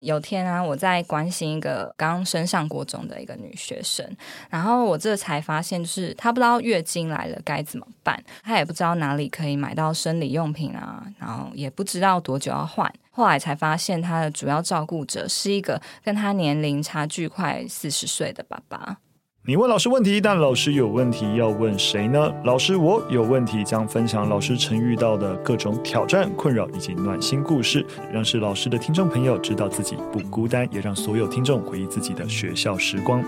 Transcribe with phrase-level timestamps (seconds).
[0.00, 4.06] 有天啊，我在关心一个刚升上国中的一个女学生，
[4.50, 12.92] 然后我这才发现，就是她不知道月经来了该怎么办，她也不知道哪里可以买到生理用品啊，然后也不知道多久要换。
[13.10, 18.98] 后来才发现，她的主要照顾者是一个跟她年龄差距快四十岁的爸爸。
[19.48, 22.34] 你问老师问题，但老师有问题要问谁呢？
[22.42, 33.22] 老师，我有问题，将分享老师曾遇到的各种挑战、困扰以及暖心故事，让是老师的听众朋友知道自己不孤单，也让所有听众回忆自己的学校时光。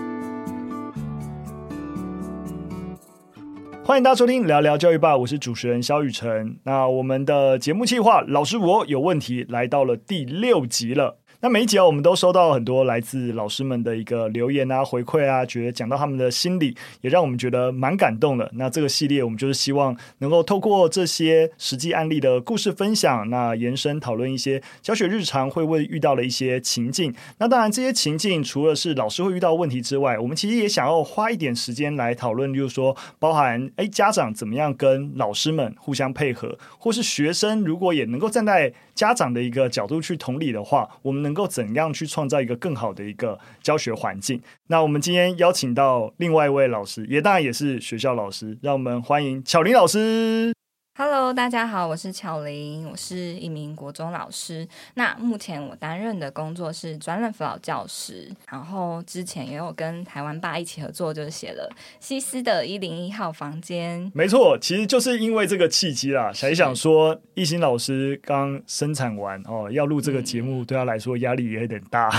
[3.85, 6.57] 欢迎大家收听《聊聊教育吧》，我是主持人肖雨辰。
[6.63, 11.18] 那我们的节目计划，老师我有问题，来到了第六集了。
[11.41, 18.51] 那每一集啊，我们都收到很多来自老师们的一个留言啊、回馈啊，觉得讲到他们的心里，也让我们觉得蛮感动的。
[18.55, 27.15] 那这个系列，我们就是希望能够透过这些实际案例的故事分享，那延伸讨论一些教学日常会会遇到的一些情境。
[27.37, 44.41] 那当然，这些情境除了是老师会遇到问题之外，我们其实也想要花一点时间来讨论，就是说，包含哎家长怎么样跟老师们互相配合，或是学生如果也能够站在家长的一个角度去同理的话，我们能能够怎样去创造一个更好的一个教学环境？
[44.67, 50.58] 那我们今天邀请到另外一位老师，也当然也是学校老师，让我们欢迎巧玲老师。
[51.01, 54.67] Hello，大家好，我是巧玲，我是一名国中老师。
[54.95, 64.11] 那目前我担任的工作是专任辅导教师，然后之前也有跟台湾爸一起合作，就是写了西斯的一零一号房间。
[64.13, 72.09] 没错，其实就是因为这个契机啦，才想说一心老师刚生产完哦，要录这个节目，对他来说压力也有点大，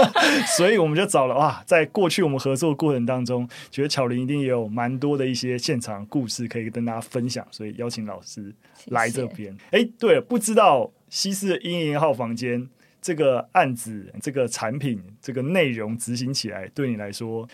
[0.58, 8.25] 所以我们就找了啊，在过去我们合作过程当中，觉得巧玲一定也有蛮多的一些现场故事可以跟大家分享，所以邀请老师。
[8.26, 8.54] 是
[8.88, 12.68] 来这边，哎，对了，不知道西斯的一零一号房间
[13.00, 17.48] 这个案子、这个产品、这个内容执行起来，对你来说，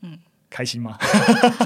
[0.00, 0.18] 嗯，
[0.50, 0.98] 开心吗？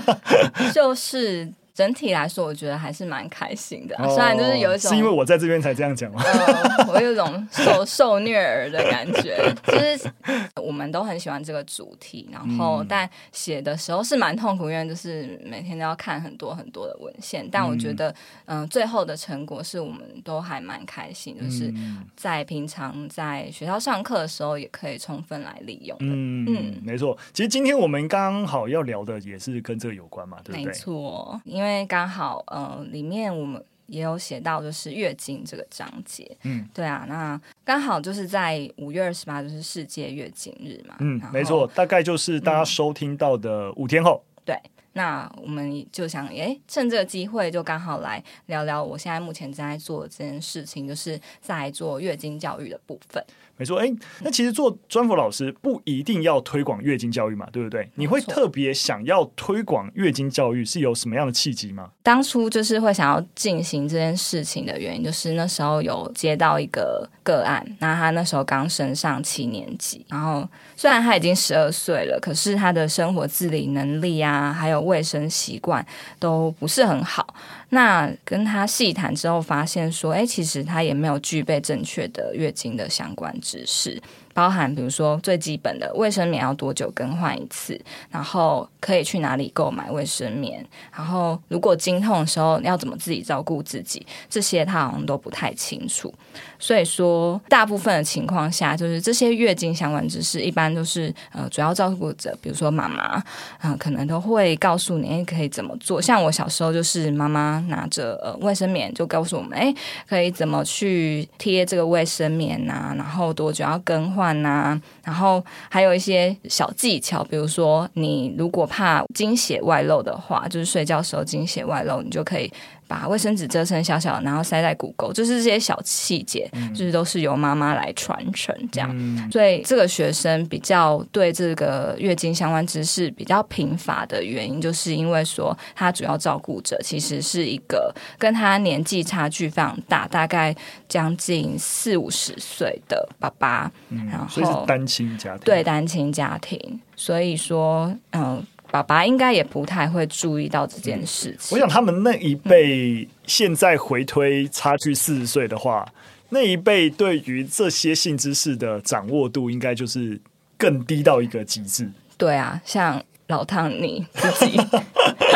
[0.75, 1.51] 就是。
[1.77, 4.09] 整体来说，我觉得还是蛮开心的，啊。
[4.09, 6.23] 虽然就是有一种，是因为我在这边才这样讲吗？
[6.25, 9.55] 呃、我有一种受受虐儿的感觉。
[9.67, 10.11] 就是
[10.55, 17.47] 我们都很喜欢这个主题，然后但写的时候是蛮痛苦，因为就是每天都要看很多很多的文献。
[17.53, 18.09] 但我觉得，
[18.47, 21.71] 嗯、呃，最后的成果是我们都还蛮开心，就是
[22.17, 25.95] 在平常在学校上课的时候，也可以充分来利用。
[26.01, 27.15] 嗯嗯，没错。
[27.35, 30.65] 其实今天我们刚好要聊的也是跟这个有关嘛，对不对？
[30.65, 31.66] 没错，因为。
[31.67, 36.37] 因为刚好，呃，里面我们也有写到，就是月经这个章节。
[36.45, 40.95] 嗯，对啊，那刚好就是在五月二十八，就是世界月经日嘛。
[41.01, 44.23] 嗯，没错，大概就是大家收听到的五天后。
[44.25, 44.61] 嗯，对，
[44.97, 53.23] 那我们就想，哎，趁这个机会，就刚好来聊聊我现在目前正在做的这件事情，就是在做月经教育的部分。
[53.59, 53.91] 没错，哎，
[54.21, 57.89] 那其实做专辅老师不一定要推广月经教育嘛，对不对？
[57.95, 61.91] 你会特别想要推广月经教育，是有什么样的契机吗？
[62.03, 70.47] 当初就是会想要进行这件事情的原因，就是那时候有接到一个个案，那他那时候刚升上七年级，然后
[70.77, 75.85] 虽然他已经十二岁了，可是他的生活自理能力啊，还有卫生习惯
[76.19, 77.35] 都不是很好。
[77.71, 84.01] 那跟他细谈之后，发现说，哎，其实他也没有具备正确的月经的相关知识。
[84.37, 87.81] 包含比如说最基本的卫生棉要多久更换一次，
[88.11, 90.63] 然后可以去哪里购买卫生棉，
[90.95, 96.13] 然后如果经痛的时候要怎么自己照顾自己，这些他好像都不太清楚。
[96.59, 103.25] 所以说，大部分的情况下，就是这些月经相关知识，一般都是呃主要照顾者，比如说妈妈，啊、
[103.63, 106.01] 呃，可能都会告诉你，可以怎么做。
[106.01, 109.75] 像我小时候就是妈妈拿着呃卫生棉，就告诉我们，哎，
[110.07, 114.26] 可以怎么去贴这个卫生棉、啊，然后多久要更换。
[114.45, 122.51] 啊，然后还有一些小技巧，比如说你如果怕经血外漏的话，就是睡觉时候经血外漏，你就可以。
[122.89, 128.91] 把卫生纸折成小小，然后塞在骨沟，就是这些小细节，嗯、就是都是由妈妈来传承这样。
[128.95, 140.55] 嗯、所以这个学生比较对这个月经相关知识比较贫乏的原因，就是因为说他主要照顾者其实是一个跟他年纪差距非常大，大概
[140.89, 148.45] 将近四五十岁的爸爸，嗯、然后所以是单亲家庭，对单亲家庭，所以说嗯。
[148.71, 151.57] 爸爸应该也不太会注意到这件事情。
[151.57, 155.87] 我想他们那一辈现在回推差距四十岁的话，
[156.31, 160.21] 那一辈对于这些性知识的掌握度，应该就是
[160.59, 161.91] 更低到一个极致。
[162.19, 164.59] 对啊，像老汤你自己，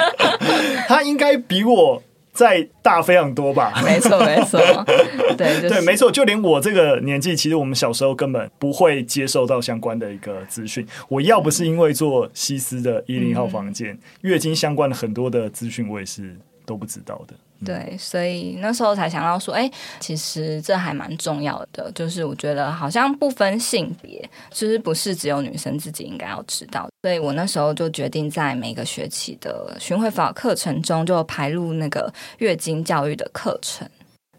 [0.89, 3.73] 他应该比我再大非常多吧？
[3.85, 4.59] 没错，没错，
[5.37, 10.87] 对，就是、对，没错，就连我这个年纪，其实我们小时候根本不会接受到相关的一个资讯。
[11.09, 17.35] 我要不是因为做西斯的一零号房间、嗯、月经相关的很多的资讯，我也是都不知道的。
[17.65, 21.93] 对，所以那时候才想到说，哎，其实这还蛮重要的。
[21.93, 26.89] 就是我觉得好像不分性别，其实不是只有女生自己应该要知道。
[27.03, 33.87] 所以我那时候就决定在每个学期的巡回法课程中，就排入那个月经教育的课程。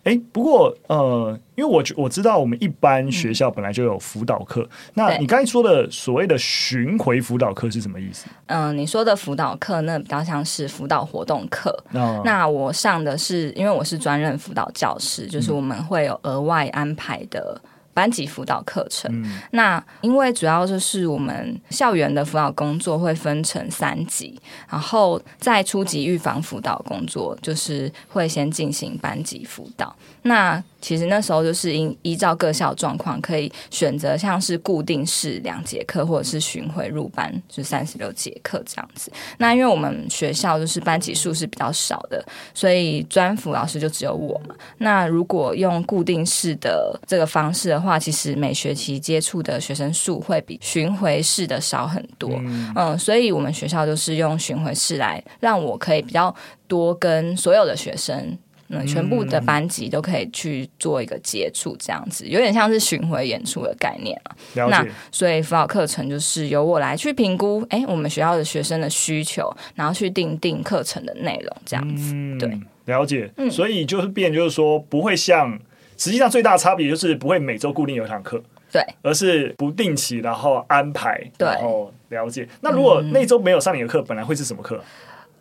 [0.03, 8.25] 哎，不过呃，因为我我知道我们一般学校本来就有辅导课，嗯、那你刚才说的所谓的巡回辅导课是什么意思？
[8.47, 11.71] 嗯、呃，你说的辅导课那比较像是辅导活动课。
[11.93, 17.61] 哦、那我上的是，因为我是专任辅导教师，就是我们会有额外安排的。
[17.93, 24.39] 班级辅导课程，嗯、那因为主要就是我们校园的辅导工作会分成三级，
[24.69, 29.95] 然后在初级预防辅导工作，就是会先进行班级辅导。
[30.23, 39.11] 那其实那时候就是依依照各校状况，可以选择像是固定式两节课，或者是巡回入班，就三十六节课这样子。
[39.37, 42.23] 那因为我们学校就是班级数是比较少的，
[42.53, 44.55] 所以专辅老师就只有我嘛。
[44.79, 52.31] 那如果用固定式的这个方式的话，其实每学期接触的学生数会比巡回式的少很多。
[52.33, 56.33] 嗯，嗯，所以我们学校就是用巡回式来让我可以比较
[56.67, 58.37] 多跟所有的学生。
[58.71, 64.35] 嗯，全部的班级都可以去做一个接触，这样子有点像是巡回演出的概念了。
[64.55, 64.77] 了解。
[64.77, 72.13] 那所以辅导课程就是由我来去评估，哎，我们学校的学生的需求，然后去定定课程的内容，这样子。
[72.13, 73.29] 嗯、对，了解。
[73.37, 75.59] 嗯，所以就是变，就是说不会像，
[75.97, 78.41] 实际上最大的差别就是不会每周固定有一堂课，
[78.71, 82.47] 对，而是不定期然后安排，对，然后了解。
[82.61, 84.77] 那如果那周没有上你的课，本来会是什么课？
[84.77, 84.83] 嗯，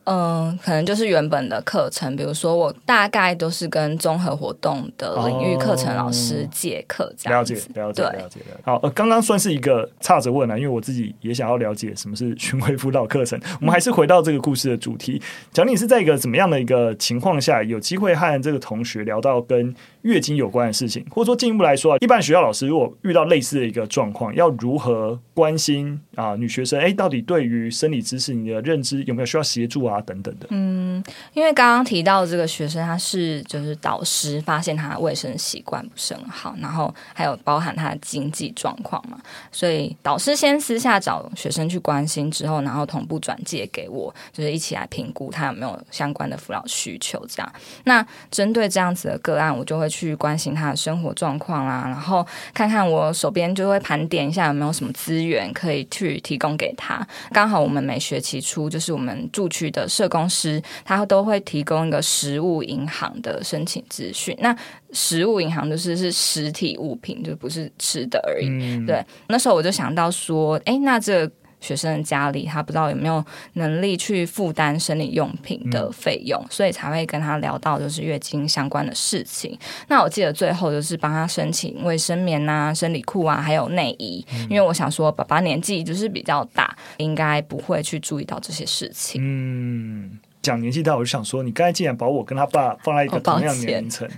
[0.04, 7.54] 可能就是原本的课程，比如说我大概都是跟综合活动的领域课程老师借课这样子。
[7.54, 8.40] 了解，了解，了解。
[8.64, 13.40] 好，呃，刚刚算是一个岔着问了，因为我自己也想要了解什么是 巡回辅导课程。
[13.60, 15.20] 我们还是回到这个故事的主题，
[15.52, 26.80] 假如你是在一个怎么样的一个情况下，有机会和这个同学聊到跟月经有关的事情，或者说进一步来说啊，一般学校老师如果遇到类似的一个状况，要如何关心啊女学生？
[26.80, 30.00] 哎，到底对于生理知识你的认知有没有需要协助啊？
[30.00, 30.46] 等等的。
[30.50, 31.04] 嗯，
[31.34, 39.18] 因为刚刚提到这个学生，他是就是导师发现他的卫生习惯不是很好，然后还有包含他的经济状况嘛，
[39.52, 47.22] 所以导师先私下找学生去关心之后，然后同步转介给我，就是一起来评估他有没有相关的辅导需求。
[47.28, 47.52] 这样，
[47.84, 49.89] 那针对这样子的个案，我就会。
[49.90, 57.06] 去关心他的生活状况啦，然后看看我手边就会盘点一下有没有什么资源可以去提供给他。
[57.32, 64.34] 刚好我们每学期初就是我们住区的社工师，他都会提供一个食物银行的申请资讯。
[64.40, 64.56] 那
[64.92, 68.48] 食物银行就是是实体物品，就不是吃的而已。
[68.48, 71.32] 嗯、对，那时候我就想到说，哎，那这个。
[71.60, 73.24] 学生的家里，他不知道有没有
[73.54, 79.58] 能力去负担生理用品的费用，嗯、所以才会跟他聊到就是月经相关的事情。
[79.88, 89.20] 那我记得最后就是帮他申请卫生棉啊、生理裤啊，还有内衣，嗯、因为我想说爸爸年纪就是比较大，应该不会去注意到这些事情。
[89.22, 90.18] 嗯。
[90.42, 94.08] 讲年纪大，我就想说，你刚才竟然把我跟他爸放在一个同样年龄层，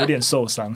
[0.00, 0.74] 有点受伤。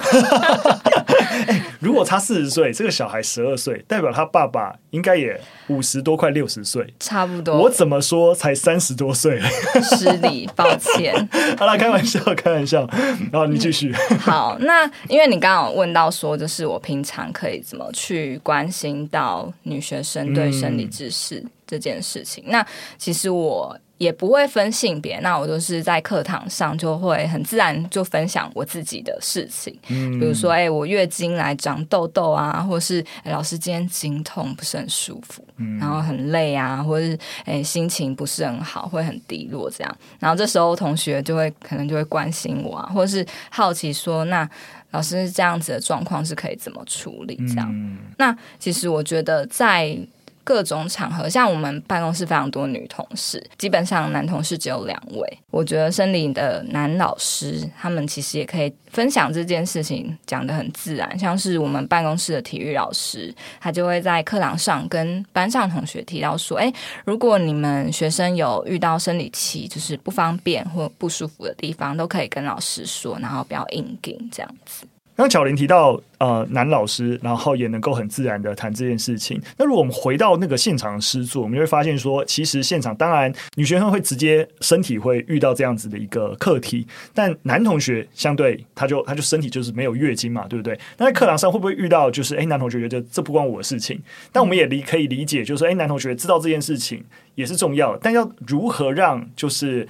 [1.49, 7.63] 欸，如果差四十岁，这个小孩十二岁，代表他爸爸应该也五十多，快六十岁，差不多。
[7.63, 9.41] 我怎么说才三十多岁？
[9.97, 11.29] 失礼，抱歉。
[11.59, 12.89] 好了，开玩笑，开玩笑。
[13.33, 13.93] 然后你继续。
[14.21, 22.45] 好，那因为你刚刚有问到说，就是我平常可以怎么去关心到女学生对生理知识这件事情？
[22.47, 22.67] 嗯、那
[22.99, 23.77] 其实我。
[24.03, 44.49] 也不会分性别，那我就是在课堂上就会很自然就分享我自己的事情，嗯、比如说，哎，我月经来长痘痘啊，或是老师今天经痛不是很舒服，嗯、然后很累啊，或是哎心情不是很好，会很低落这样，然后这时候同学就会可能就会关心我啊，或是好奇说，那
[44.91, 47.71] 老师这样子的状况是可以怎么处理这样？
[47.73, 49.97] 嗯、那其实我觉得在。
[50.45, 55.39] 各种场合，像我们办公室非常多女同事，基本上男同事只有两位。
[55.51, 61.19] 我觉得生理的男老师，他们其实也可以分享这件事情，讲得很自然。
[61.19, 66.73] 像是我们办公室的体育老师，他就会在课堂上跟班上同学提到说：“诶，
[67.05, 79.41] 如果你们学生有遇到生理期就是不方便或不舒服的地方，都可以跟老师说，然后不要硬顶这样子。”刚巧玲提到，呃，男老师，然后也能够很自然的谈这件事情。
[79.59, 90.79] 那如果我们回到那个现场的实作，我们就会发现说，其实现场当然女学生会直接身体会遇到这样子的一个课题，但男同学相对他就他就身体就是没有月经嘛，对不对？
[90.97, 94.01] 那在课堂上会不会遇到就是，哎，男同学觉得这不关我的事情？
[94.33, 97.05] 但我们也理可以理解，就是说，哎，男同学知道这件事情
[97.35, 99.87] 也是重要，但要如何让就是。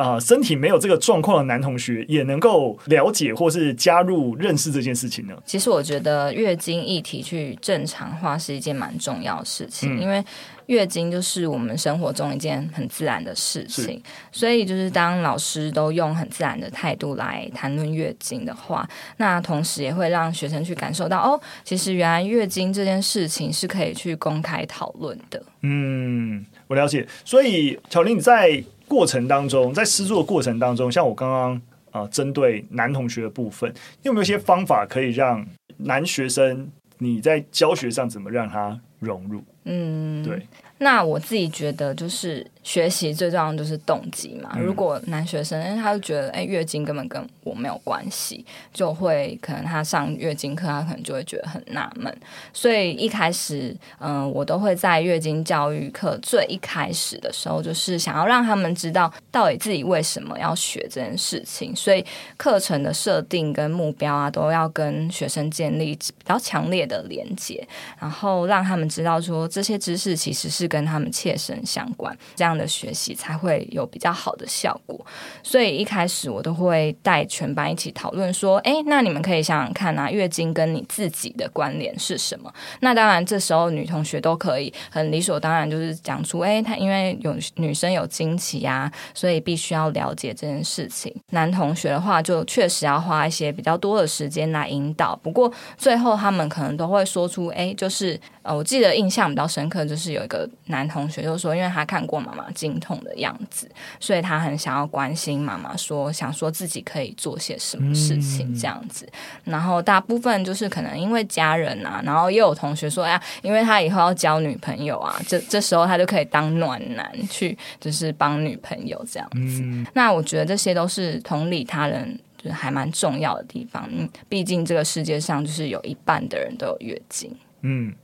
[0.00, 5.34] 啊，身体没有这个状况的男同学也能够了解或是加入认识这件事情呢？
[5.44, 10.24] 其实我觉得月经议题去正常化是一件蛮重要的事情，嗯、因为
[10.66, 14.02] 月经就是我们生活中一件很自然的事情，
[14.32, 18.88] 所以就是当老师都用很自然的态度来谈论月经的话，
[19.18, 25.42] 那同时也会让学生去感受到哦，其实原来月经这件事情是可以去公开讨论的。
[25.60, 27.06] 嗯，我了解。
[27.24, 28.64] 所以巧玲你在。
[28.90, 36.68] 过程当中，在施作过程当中，像我刚刚啊，针对男同学的部分，有没有一些方法可以让男学生
[36.98, 39.44] 你在教学上怎么让他融入？
[39.66, 40.44] 嗯，对。
[40.78, 42.44] 那我自己觉得就是。
[42.62, 44.58] 学习最重要的就是动机嘛。
[44.58, 52.14] 如果男学生，因为他就觉得，哎，月经根本跟我没有关系，就会可能他上月经课，他可能就会觉得很纳闷。
[52.52, 61.74] 所以一开始，嗯、呃，我都会在月经教育课最一开始的时候，就是想要让他们知道到底自己为什么要学这件事情。
[61.74, 62.04] 所以
[62.36, 67.66] 课程的设定跟目标啊，都要跟学生建立比较强烈的连接，
[67.98, 72.14] 然后让他们知道说这些知识其实是跟他们切身相关。
[72.36, 72.49] 这样。
[72.50, 74.98] 样的学习才会有比较好的效果，
[75.42, 95.14] 所以一开始我都会带全班一起讨论说：“哎，那你们可以想想看啊，月经跟你自己的关联是什么？”那当然，这时候女同学都可以很理所当然就是讲出：“哎，她因为有女生有经期呀，所以必须要了解这件事情。”男同学的话，就确实要花一些比较多的时间来引导。
[95.22, 109.08] 不过最后他们可能都会说出：“哎，就是呃，我记得印象比较深刻，就是有一个男同学就说，因为他看过妈妈。”经痛的样子，所以他很想要关心妈妈，说想说自己可以做些什么事情这样子。
[109.44, 119.62] 然后大部分就是可能因为家人啊，然后又有同学说哎呀，因为他以后要交女朋友啊，这这时候他就可以当暖男去，就是帮女朋友这样子。
[119.94, 123.88] 那我觉得这些都是同理他人，就是还蛮重要的地方。
[123.90, 127.34] 嗯，毕竟这个世界上就是有一半的人都有月经。
[127.62, 127.94] 嗯。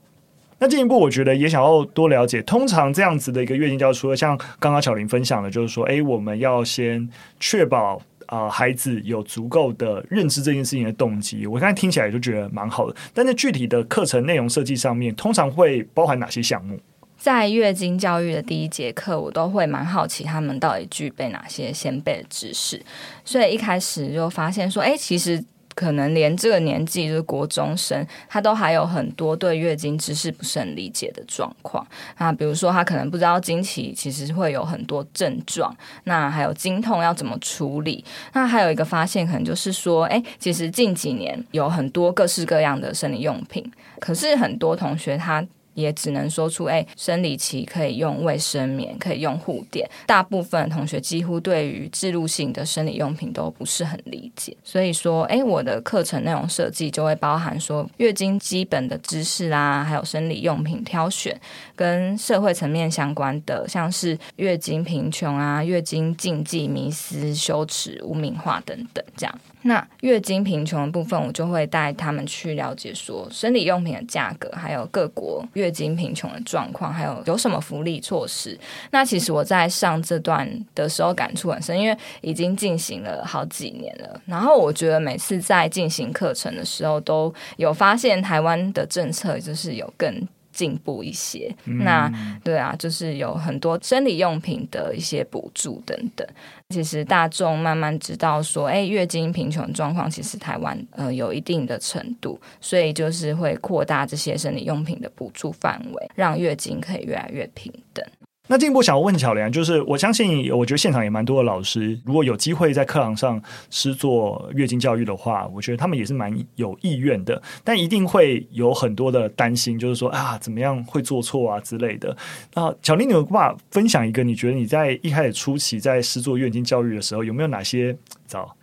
[0.59, 2.41] 那进一步，我觉得也想要多了解。
[2.43, 7.07] 通常这样子的一个月经教育，除了像刚刚巧玲分享的，就是说，哎，我们要先
[7.39, 11.47] 确保啊、孩子有足够的认知这件事情的动机。
[11.47, 12.97] 我刚才听起来就觉得蛮好的。
[13.13, 16.81] 但在具体的课程内容设计上面，通常会包含哪些项目？
[17.19, 22.83] 在月经教育的第一节课，我都会蛮好奇他们到底具备哪些先备的知识。
[23.25, 25.45] 所以一开始就发现说，哎，其实。
[25.77, 31.87] 可能连这个年纪就是国中生，他都还有很多对月经知识不是很理解的状况
[32.19, 32.33] 那。
[32.33, 35.73] 比如说，他可能不知道经期其实会有很多症状，
[36.05, 38.05] 那还有经痛要怎么处理？
[38.33, 45.47] 那还有一个发现，可能就是说，哎，其实近几年有很多各式各样的生理用品，可是很多同学他。
[45.77, 49.89] 也只能说出，哎，生理期可以用卫生棉，可以用护垫。
[50.07, 61.39] 大部分同学几乎对于置入性的生理用品都不是很理解，所以说，哎，我的课程内容设计就会包含说月经基本的知识啦，还有生理用品挑选，
[61.77, 69.39] 跟社会层面相关的，像是月经贫穷啊、月经禁忌、迷思、羞耻、污名化等等，这样。
[69.67, 78.59] 那月经贫穷的部分，我就会带他们去了解说生理用品的价格，还有各国月经贫穷的状况，还有有什么福利措施。
[78.93, 84.21] 那其实我在上这段的时候感触很深，因为已经进行了好几年了。
[84.27, 90.27] 然后我觉得每次在进行课程的时候，都有发现台湾的政策就是有更。
[90.57, 92.11] 进步一些，那
[92.43, 96.27] 对啊，就是有很多生理用品的一些补助等等。
[96.71, 108.05] 其实大众慢慢知道说，哎，月经贫穷状况其实台湾呃有一定的程度，所以就是会扩大这些生理用品的补助范围，让月经可以越来越平等。
[108.49, 122.17] 那进一步想要问巧玲，就是我相信，我觉得现场也蛮多的老师，如果有机会在课堂上师做月经教育的话，我觉得他们也是蛮有意愿的，但一定会有很多的担心，就是说啊，怎么样会做错啊之类的。
[122.55, 128.56] 那巧玲，你有办法分享一个，你觉得你在一开始初期在师做月经教育的时候，有没有哪些找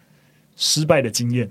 [0.56, 1.50] 失败的经验，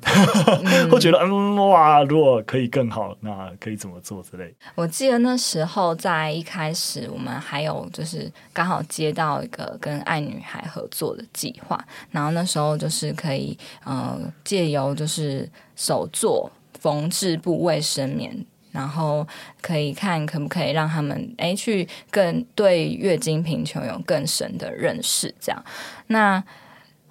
[0.90, 4.54] 会觉得嗯哇，如果可以更好，那可以怎么做之类。
[4.75, 18.32] 我记得那时候在一开始，我们还有就是刚好接到一个跟爱女孩合作的计划，然后那时候就是可以呃借由就是手作缝制部位生棉，
[18.71, 19.26] 然后
[19.61, 25.64] 可以看可不可以让他们哎去更对月经贫穷有更深的认识，这样
[26.06, 26.42] 那。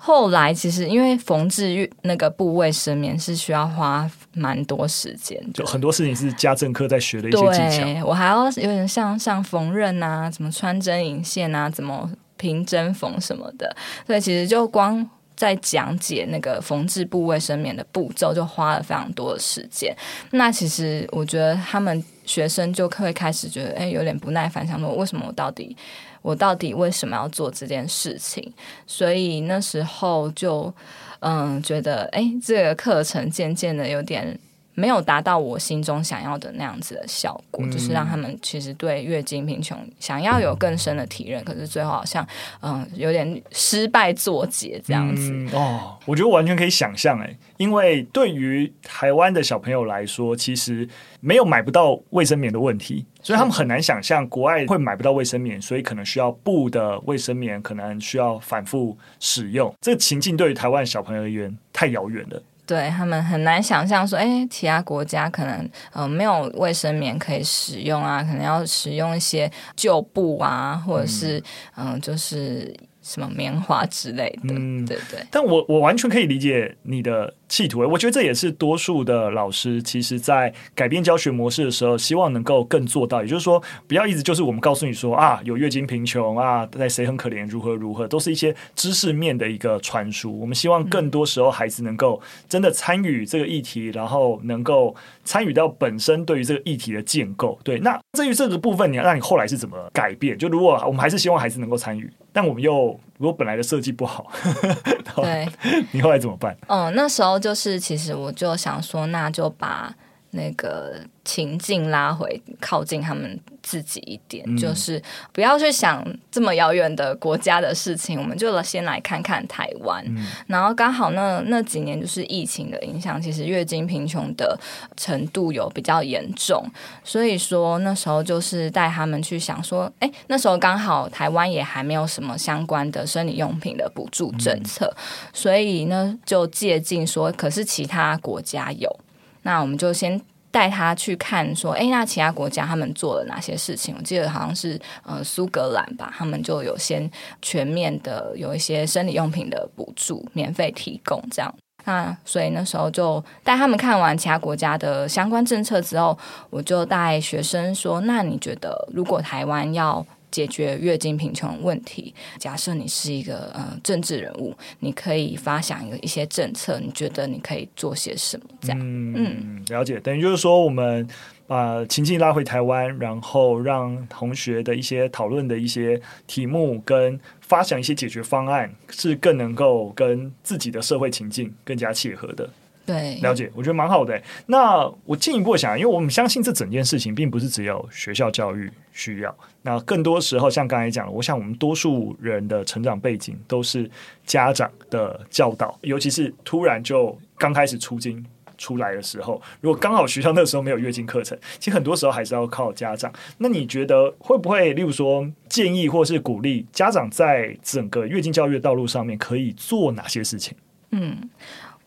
[0.03, 8.03] 后来其实因为缝制那个布卫生棉是需要花蛮多时间，就很多事情是家政课在学的一些技巧。
[8.03, 13.75] 我还要有点像像缝纫啊，怎么穿针引线啊，怎么平针缝什么的。
[14.07, 19.95] 所以其实就光在讲解那个缝制部位生棉的步骤，就花了非常多的时间。
[20.31, 25.77] 那其实我觉得他们学生就会开始觉得，哎，有点不耐烦，想说为什么我到底。
[26.21, 28.53] 我到底为什么要做这件事情？
[28.85, 30.73] 所以那时候就
[31.19, 34.39] 嗯觉得，哎，这个课程渐渐的有点
[34.73, 42.25] 没有达到我心中想要的那样子的效果，嗯、就是让他们其实对月经贫穷想要有更深的体认，可是最后好像
[42.61, 45.31] 嗯有点失败作结这样子。
[45.31, 50.87] 嗯、哦，我觉得完全可以想象，哎，因为对于台湾的小朋友来说，其实
[51.19, 53.05] 没有买不到卫生棉的问题。
[53.23, 59.71] 所以他们很难想象国外会买不到卫生棉，所以可能需要布的卫生棉，可能需要反复使用。
[59.79, 62.41] 这个情境对于台湾小朋友而言太遥远了。
[62.71, 71.37] 对，他们很难想象说，哎，其他国家可能呃没有卫生棉可以使用啊，可能要使用一些旧布啊，或者是
[71.75, 72.73] 嗯、呃，就是。
[73.01, 75.19] 什么棉花之类的，嗯，对对。
[75.31, 83.21] 但我我完全可以理解你的企图，我觉得这也是多数的老师其实在改变教学模式的时候，希望能够更做到。
[83.21, 90.39] 也就是说，不要一直就是我们告诉你说啊，有月经贫穷啊，在谁很可怜，如何如何，都是一些知识面的一个传输。
[90.39, 97.59] 我们希望更多时候孩子能够真的参与这个议题，然后能够参与到本身对于这个议题的建构。
[97.63, 100.37] 对，那至于这个部分，你那你后来是怎么改变？
[100.37, 102.09] 就如果我们还是希望孩子能够参与。
[102.33, 104.31] 但我们又如果本来的设计不好，
[105.17, 105.47] 对，
[105.91, 106.55] 你后来怎么办？
[106.67, 109.93] 嗯，那时候就是其实我就想说，那就把
[110.31, 110.95] 那个。
[111.23, 114.99] 情境拉回靠近他们自己一点，嗯、就是
[115.31, 120.03] 不要去想这么遥远的国家的事情，我们就先来看看台湾。
[120.07, 124.59] 嗯、然后刚好那那几年就是疫情的影响，其实月经贫穷的
[124.97, 126.65] 程度有比较严重，
[127.03, 138.99] 所以说那时候就是带他们去想说，哎，那时候刚好台湾也还没有什么相关的生理用品的补助政策，嗯、所以呢就借镜说，可是其他国家有，
[139.43, 140.21] 那我们就先。
[140.53, 143.95] 带他去看，说，哎，那其他国家他们做了哪些事情？
[143.97, 147.09] 我记得好像是呃苏格兰吧，他们就有先
[147.41, 151.55] 全面的有一些生理用品的补助，免费提供这样。
[151.85, 162.13] 那所以那时候就带他们看完其他国家的相关政策之后，我就带学生说，那你觉得如果台湾要解决月经贫穷问题。
[162.39, 168.45] 假设你是一个呃政治人物，你可以发想一个一些政策，你觉得你可以做些什么？
[168.61, 169.99] 这样，嗯，嗯，了解。
[169.99, 171.07] 等于就是说，我们
[171.47, 182.49] 把情境拉回台湾，然后让同学的一些讨论的一些题目跟发想一些解决方案，是更能够跟自己的社会情境更加契合的。
[182.85, 184.21] 对，了解，我觉得蛮好的。
[184.47, 193.89] 那我进一步想，因为我们相信这整件事情并不是只有学校教育需要，那更多时候像刚才讲的，我想我们多数人的成长背景都是
[194.25, 198.25] 家长的教导，尤其是突然就刚开始出经
[198.57, 203.13] 出来的时候，如果刚好学校那时候没有月经课程，其实很多时候还是要靠家长。
[203.37, 210.57] 那你觉得会不会，例如说建议或是鼓励家长在整个月经教育的道路上面可以做哪些事情？
[210.89, 211.29] 嗯。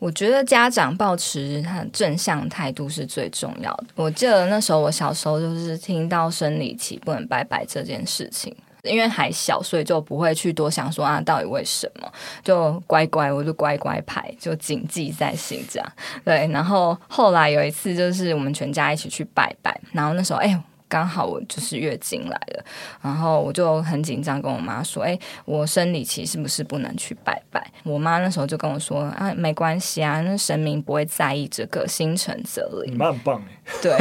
[0.05, 3.87] 我觉得家长抱持他正向态度是最重要的。
[3.95, 12.13] 我记得那时候我小时候就是听到生理期不能拜拜这件事情，因为还小，所以就不会去多想说啊，到底为什么？
[12.43, 15.93] 就乖乖，我就乖乖牌，就谨记在心这样。
[16.23, 20.63] 对，然后后来有一次就是我们全家一起去拜拜，然后那时候哎。
[20.95, 22.65] 刚好我就是月经来了，
[23.03, 33.61] 然后我就很紧张，跟我妈说：“哎，我生理期是不是不能去拜拜？”我妈那时候就跟我说：“啊，没关系啊，那神明不会在意这个，心诚则灵。”你妈很棒哎。
[33.83, 33.99] 对，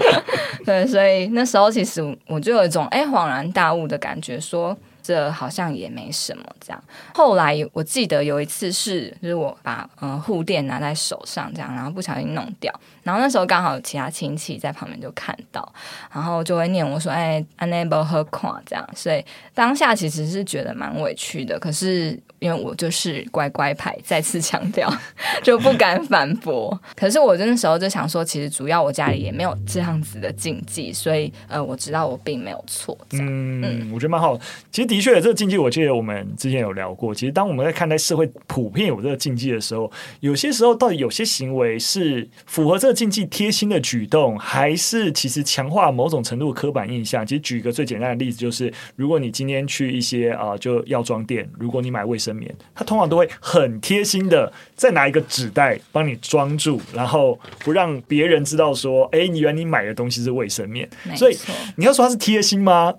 [0.64, 6.84] 对，所以那时候其实我就有一种哎恍然大悟的感觉，说这好像也没什么这样。
[7.14, 15.72] 后来我记得有一次是，就是我把嗯护垫拿在手上这样，然后不小心弄掉，然后那时候刚好有其他亲戚在旁边就看到，
[16.12, 22.18] 然后就会念我说：“哎，unable 喝垮这样。”所以当下其实是觉得蛮委屈的，可是。
[22.42, 24.92] 因为我就是乖乖牌，再次强调，
[25.44, 26.76] 就不敢反驳。
[26.96, 32.98] 可是我那时候就想说，其实主要我家里也没有这样子的禁忌，所以呃，我知道我并没有错。
[33.12, 34.36] 嗯，嗯，我觉得蛮好。
[34.72, 37.14] 其实的确，这个禁忌我记得我们之前有聊过。
[37.14, 47.26] 其实当我们在看待社会普遍有这个禁忌的时候，有些时候到底有些行为是符合这个禁忌贴心的举动，还是其实强化某种程度的刻板印象？
[47.26, 60.86] 其实举一个最简单的例子，就是如果你今天去一些啊、呃，就药妆店，如果你买卫生棉，他通常都会很贴心的再拿一个纸袋帮你装住，然后不让别人知道说，哎，你原来你买的东西是卫生棉。
[61.16, 61.38] 所以
[61.76, 62.92] 你要说它是贴心吗？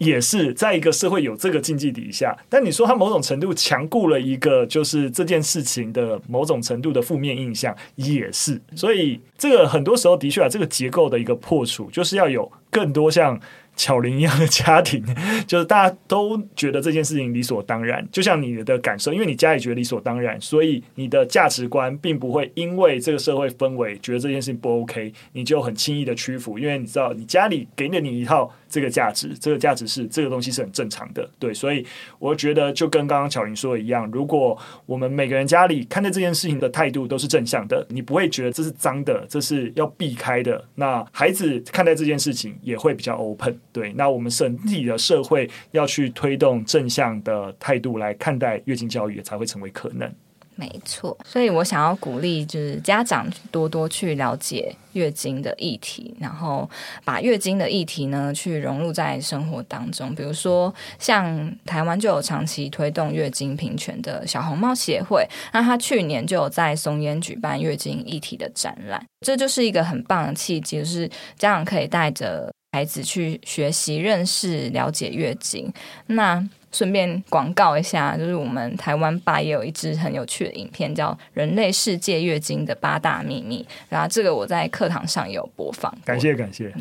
[0.00, 8.60] 也是在一个社会有这个经济底下，但你说他某种程度强固了一个就是这件事情的某种程度的负面印象，也是。
[8.74, 13.38] 所以这个很多时候的确啊，这个结构的一个破除，就是要有更多像。
[13.80, 15.02] 巧玲一样的家庭，
[15.48, 28.52] 就是大家都觉得这件事情理所当然，就像你的感受，因为你家里觉得理所当然，所以你的价值观并不会因为这个社会氛围觉得这件事情不 OK，你就很轻易的屈服，因为你知道你家里给了你一套。
[28.72, 31.84] 这个价值，这个价值是这个东西是很正常的，对，所以
[32.20, 50.10] 我觉得就跟刚刚巧玲说的一样，如果我们每个人家里看待这件事情的态度都是正向的，你不会觉得这是脏的，这是要避开的，那孩子看待这件事情也会比较 open，对，那我们整体的社会要去推动正向的态度来看待月经教育，才会成为可能。
[50.56, 56.68] 没错，所以我想要鼓励，就是家长多多去了解月经的议题，然后
[57.02, 60.14] 把月经的议题呢，去融入在生活当中。
[60.14, 75.72] 比如说，像台湾就有长期推动月经平权的小红帽协会，那他去年就有在松烟举办月经议题的展览，这就是一个很棒的契机，就是家长可以带着孩子去学习、认识、了解月经。
[76.06, 85.92] 那顺便广告一下，就是我们台湾吧也有一支很有趣的影片，叫《人类世界月经的八大秘密》，然后这个我在课堂上也有播放。
[86.04, 86.72] 感谢感谢。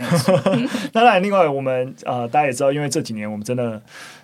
[0.94, 3.82] 当然，另外我们呃，大家也知道，因为这几年我们真的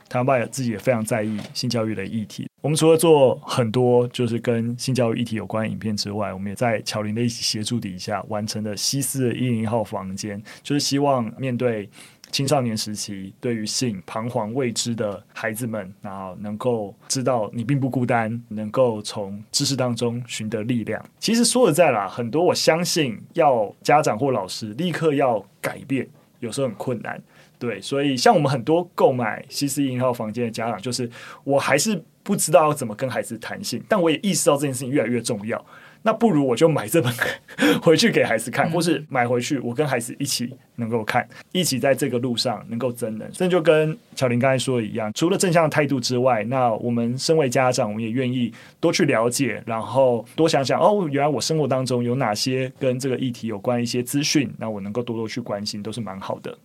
[0.10, 2.48] 台湾吧也自己也非常在意性教育的议题。
[2.62, 11.89] 我们除了做很多就是跟性教育议题有关的影片之外，我们也在巧玲的一起协助底下完成了西斯的一零一号房间，就是希望面对。
[12.32, 21.02] 青少年时期对于性彷徨未知的孩子们，然后能够知道你并不孤单，能够从知识当中寻得力量。
[21.18, 26.06] 其实说实在啦，很多我相信要家长或老师立刻要改变，
[26.39, 27.22] 有时候很困难。
[27.58, 31.10] 对，所以像我们很多购买西斯一号房间的家长，就是
[31.44, 35.63] 我还是不知道要怎么跟孩子谈性，但我也意识到这件事情越来越重要。
[36.08, 37.12] 那不如我就买这本
[37.82, 43.28] 回去给孩子看，或是买回去我跟孩子一起能够看，一起在这个路上能够增能。
[43.32, 56.56] 这就跟巧玲刚才说的一样，除了正向的态度之外，那我们身为家长，我们也愿意多去了解，然后多想想哦，原来我生活当中有哪些跟这个议题有关一些资讯，那我能够多多去关心，都是蛮好的。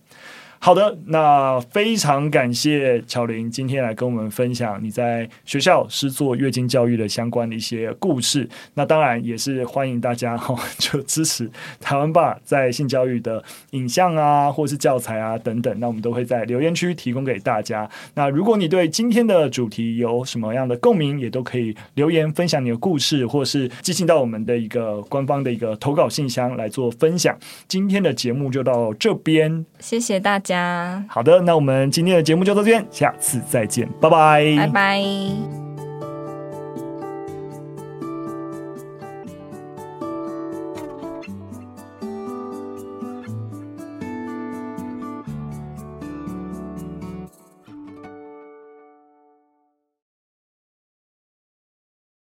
[0.63, 8.47] 好的，那非常感谢巧玲今天来跟我们分享你在学校是做月经教育的相关的一些故事。
[8.75, 17.89] 那当然也是欢迎大家哈， 就支持台湾吧在性教育的影像啊，或是教材啊等等，那我们都会在留言区提供给大家。
[18.13, 27.35] 那如果你对今天的主题有什么样的共鸣，也都可以留言分享你的故事，或是寄信到我们的一个官方的一个投稿信箱来做分享。
[27.67, 31.03] 今天的节目就到这边，谢谢大家家。
[31.07, 35.70] 好的，那我们今天的节目就到这边，下次再见，拜拜，拜拜。